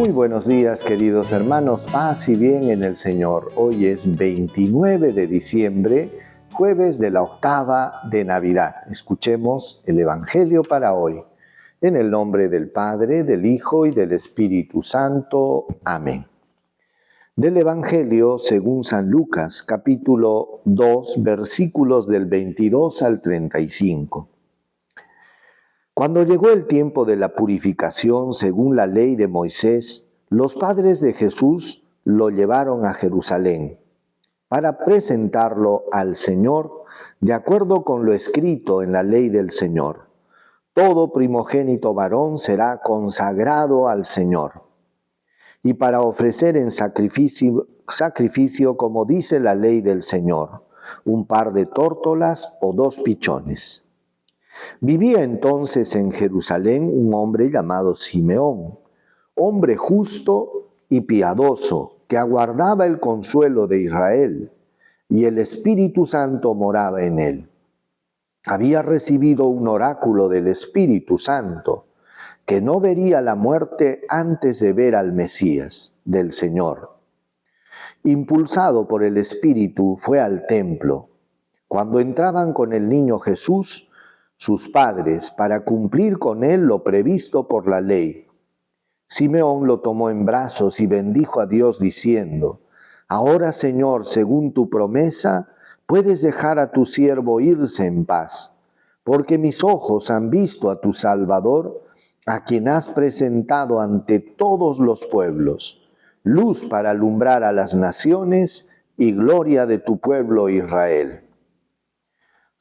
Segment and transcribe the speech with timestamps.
[0.00, 3.52] Muy buenos días queridos hermanos, paz y bien en el Señor.
[3.54, 6.10] Hoy es 29 de diciembre,
[6.54, 8.76] jueves de la octava de Navidad.
[8.90, 11.20] Escuchemos el Evangelio para hoy.
[11.82, 15.66] En el nombre del Padre, del Hijo y del Espíritu Santo.
[15.84, 16.24] Amén.
[17.36, 24.39] Del Evangelio según San Lucas, capítulo 2, versículos del 22 al 35.
[26.00, 31.12] Cuando llegó el tiempo de la purificación según la ley de Moisés, los padres de
[31.12, 33.78] Jesús lo llevaron a Jerusalén
[34.48, 36.84] para presentarlo al Señor
[37.20, 40.06] de acuerdo con lo escrito en la ley del Señor.
[40.72, 44.62] Todo primogénito varón será consagrado al Señor
[45.62, 50.64] y para ofrecer en sacrificio, sacrificio como dice la ley del Señor,
[51.04, 53.89] un par de tórtolas o dos pichones.
[54.80, 58.78] Vivía entonces en Jerusalén un hombre llamado Simeón,
[59.34, 64.50] hombre justo y piadoso, que aguardaba el consuelo de Israel,
[65.08, 67.48] y el Espíritu Santo moraba en él.
[68.46, 71.86] Había recibido un oráculo del Espíritu Santo,
[72.46, 76.96] que no vería la muerte antes de ver al Mesías, del Señor.
[78.02, 81.10] Impulsado por el Espíritu, fue al templo.
[81.68, 83.89] Cuando entraban con el niño Jesús,
[84.40, 88.26] sus padres para cumplir con él lo previsto por la ley.
[89.06, 92.60] Simeón lo tomó en brazos y bendijo a Dios diciendo,
[93.06, 95.50] Ahora Señor, según tu promesa,
[95.86, 98.56] puedes dejar a tu siervo irse en paz,
[99.04, 101.84] porque mis ojos han visto a tu Salvador,
[102.24, 105.86] a quien has presentado ante todos los pueblos,
[106.22, 111.24] luz para alumbrar a las naciones y gloria de tu pueblo Israel.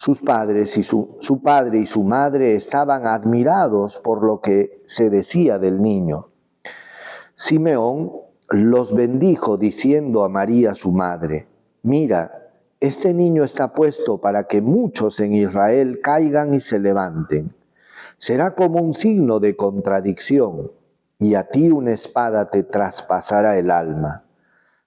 [0.02, 5.10] Sus padres y su, su padre y su madre estaban admirados por lo que se
[5.10, 6.30] decía del niño.
[7.36, 8.14] Simeón
[8.50, 11.48] los bendijo diciendo a María su madre,
[11.84, 12.50] mira,
[12.80, 17.54] este niño está puesto para que muchos en Israel caigan y se levanten.
[18.18, 20.72] Será como un signo de contradicción,
[21.20, 24.24] y a ti una espada te traspasará el alma.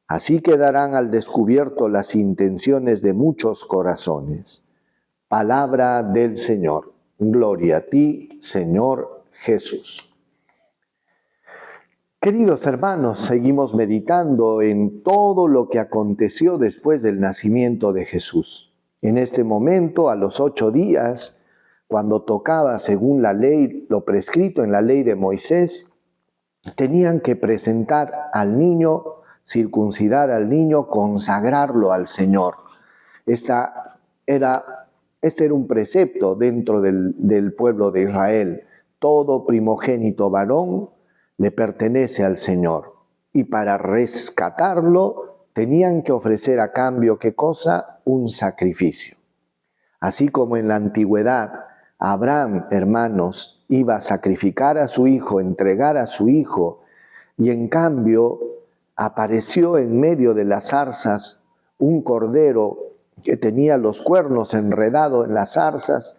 [0.08, 4.62] Así quedarán al descubierto las intenciones de muchos corazones.
[5.32, 6.92] Palabra del Señor.
[7.18, 10.14] Gloria a ti, Señor Jesús.
[12.20, 18.74] Queridos hermanos, seguimos meditando en todo lo que aconteció después del nacimiento de Jesús.
[19.00, 21.42] En este momento, a los ocho días,
[21.86, 25.94] cuando tocaba según la ley, lo prescrito en la ley de Moisés,
[26.76, 29.02] tenían que presentar al niño,
[29.42, 32.56] circuncidar al niño, consagrarlo al Señor.
[33.24, 34.81] Esta era
[35.22, 38.64] este era un precepto dentro del, pueblo de Israel.
[38.98, 40.90] Todo primogénito varón
[41.38, 42.96] le pertenece al Señor.
[43.32, 48.00] Y para rescatarlo tenían que ofrecer a cambio, ¿qué cosa?
[48.04, 49.16] Un sacrificio.
[50.00, 51.66] Así como en la antigüedad
[51.98, 56.80] Abraham, hermanos, iba a sacrificar a su hijo, entregar a su hijo,
[57.38, 58.40] y en cambio
[58.96, 61.46] apareció en medio de las zarzas
[61.78, 62.91] un cordero
[63.22, 66.18] que tenía los cuernos enredados en las zarzas.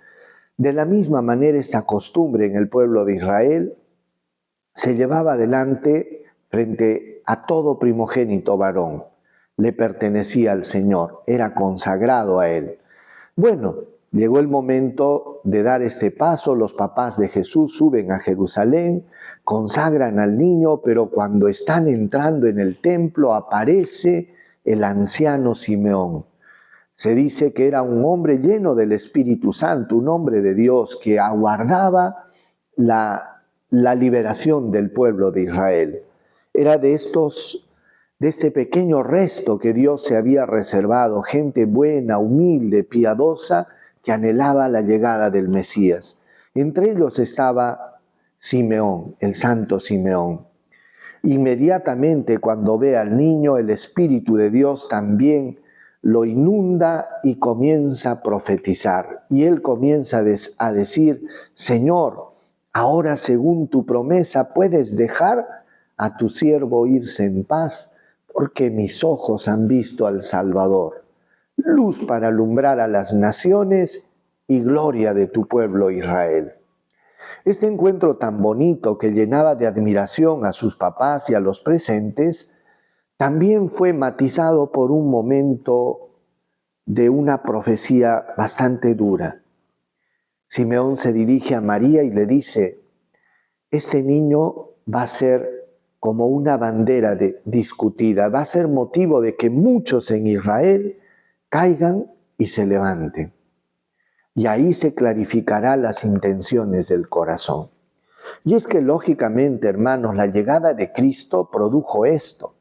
[0.58, 3.78] De la misma manera esta costumbre en el pueblo de Israel
[4.76, 9.04] se llevaba adelante frente a todo primogénito varón.
[9.58, 12.80] Le pertenecía al Señor, era consagrado a Él.
[13.36, 13.76] Bueno,
[14.12, 19.06] llegó el momento de dar este paso, los papás de Jesús suben a Jerusalén,
[19.44, 24.34] consagran al niño, pero cuando están entrando en el templo aparece
[24.64, 26.26] el anciano Simeón
[26.96, 31.20] se dice que era un hombre lleno del Espíritu Santo, un hombre de Dios que
[31.20, 32.30] aguardaba
[32.76, 33.30] la,
[33.72, 36.02] liberación del pueblo de Israel.
[36.54, 37.70] Era de estos
[38.20, 43.68] de este pequeño resto que Dios se había reservado, gente buena, humilde, piadosa,
[44.02, 46.22] que anhelaba la llegada del Mesías.
[46.54, 48.00] Entre ellos estaba
[48.38, 50.46] Simeón, el santo Simeón.
[51.24, 55.58] Inmediatamente cuando ve al niño, el Espíritu de Dios también
[56.04, 59.26] lo inunda y comienza a profetizar.
[59.30, 60.22] Y él comienza
[60.60, 62.34] a decir, Señor,
[62.74, 65.48] ahora según tu promesa puedes dejar
[65.96, 67.96] a tu siervo irse en paz,
[68.34, 71.06] porque mis ojos han visto al Salvador,
[71.56, 74.12] luz para alumbrar a las naciones
[74.48, 76.52] y gloria de tu pueblo Israel.
[77.46, 82.54] Este encuentro tan bonito que llenaba de admiración a sus papás y a los presentes,
[83.24, 86.10] también fue matizado por un momento
[86.86, 89.42] de una profecía bastante dura.
[90.50, 92.82] Simeón se dirige a María y le dice,
[93.72, 95.70] este niño va a ser
[96.02, 100.98] como una bandera de, discutida, va a ser motivo de que muchos en Israel
[101.48, 103.32] caigan y se levanten.
[104.36, 107.70] Y ahí se clarificará las intenciones del corazón.
[108.44, 112.53] Y es que lógicamente, hermanos, la llegada de Cristo produjo esto.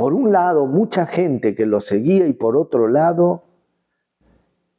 [0.00, 3.42] Por un lado, mucha gente que lo seguía y por otro lado,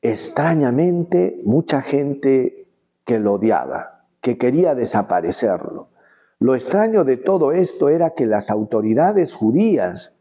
[0.02, 2.66] extrañamente, mucha gente
[3.06, 5.90] que lo odiaba, que quería desaparecerlo.
[6.40, 10.16] Lo extraño de todo esto era que las autoridades judías,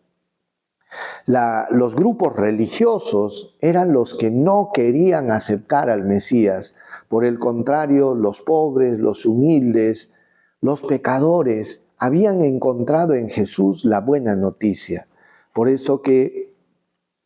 [1.25, 6.77] los grupos religiosos eran los que no querían aceptar al Mesías.
[7.09, 10.15] Por el contrario, los pobres, los humildes,
[10.61, 15.07] los pecadores habían encontrado en Jesús la buena noticia.
[15.55, 16.53] Por eso que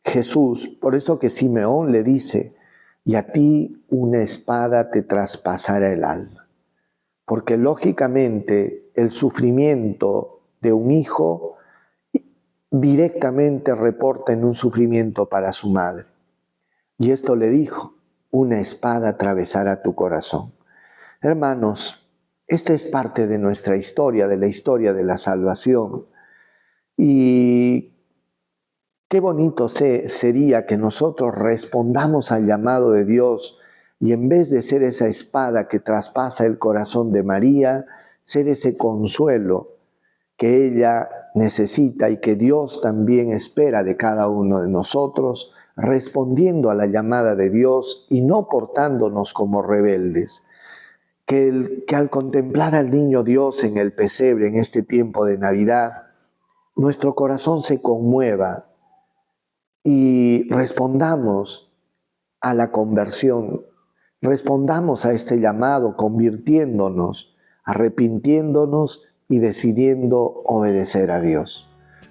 [0.03, 2.53] Jesús, por eso que Simeón le dice,
[3.03, 6.45] y a ti una espada te traspasará el alma
[7.25, 11.57] porque lógicamente el sufrimiento de un hijo
[12.69, 16.05] directamente reporta en un sufrimiento para su madre.
[16.97, 17.95] Y esto le dijo,
[18.31, 20.53] una espada atravesará tu corazón.
[21.21, 22.04] Hermanos,
[22.47, 26.05] esta es parte de nuestra historia, de la historia de la salvación.
[26.95, 27.93] Y
[29.09, 33.59] qué bonito sería que nosotros respondamos al llamado de Dios
[33.99, 37.85] y en vez de ser esa espada que traspasa el corazón de María,
[38.23, 39.71] ser ese consuelo
[40.37, 46.75] que ella necesita y que Dios también espera de cada uno de nosotros, respondiendo a
[46.75, 50.44] la llamada de Dios y no portándonos como rebeldes.
[51.25, 56.03] Que, que al contemplar al niño Dios en el pesebre en este tiempo de Navidad,
[56.75, 58.67] nuestro corazón se conmueva
[59.83, 61.73] y respondamos
[62.41, 63.63] a la conversión
[64.25, 71.69] Respondamos a este llamado convirtiéndonos, arrepintiéndonos y decidiendo obedecer a Dios.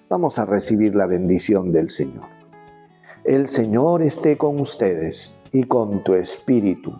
[0.08, 2.26] Vamos a recibir la bendición del Señor.
[3.24, 6.92] El Señor esté con ustedes y con tu espíritu.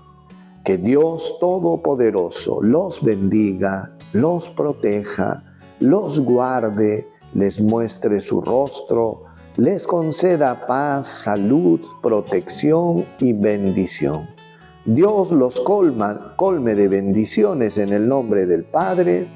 [0.65, 5.45] Que Dios Todopoderoso los bendiga, los proteja,
[5.79, 9.25] los guarde, les muestre su rostro,
[9.59, 14.27] les conceda paz, salud, protección y bendición.
[14.87, 19.27] Dios los colma, colme de bendiciones en el nombre del Padre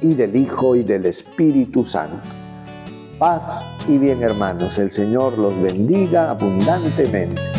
[0.00, 2.16] y del Hijo y del Espíritu Santo.
[3.18, 7.55] Paz y bien hermanos, el Señor los bendiga abundantemente.